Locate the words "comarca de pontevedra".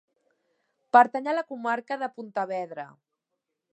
1.51-2.87